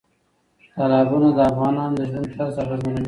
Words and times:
تالابونه 0.75 1.29
د 1.37 1.39
افغانانو 1.51 1.95
د 1.99 2.01
ژوند 2.11 2.27
طرز 2.33 2.55
اغېزمنوي. 2.63 2.99